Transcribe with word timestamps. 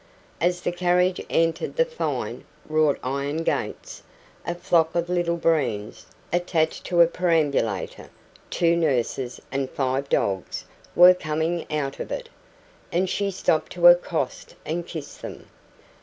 As 0.41 0.61
the 0.61 0.71
carriage 0.71 1.21
entered 1.29 1.75
the 1.75 1.85
fine, 1.85 2.43
wrought 2.67 2.97
iron 3.03 3.43
gates, 3.43 4.01
a 4.47 4.55
flock 4.55 4.95
of 4.95 5.09
little 5.09 5.37
Breens, 5.37 6.05
attached 6.33 6.85
to 6.85 7.01
a 7.01 7.05
perambulator, 7.07 8.09
two 8.49 8.75
nurses 8.75 9.39
and 9.51 9.69
five 9.69 10.09
dogs, 10.09 10.65
were 10.95 11.13
coming 11.13 11.71
out 11.71 11.99
of 11.99 12.11
it; 12.11 12.29
and 12.91 13.07
she 13.11 13.29
stopped 13.29 13.73
to 13.73 13.85
accost 13.89 14.55
and 14.65 14.87
kiss 14.87 15.17
them. 15.17 15.45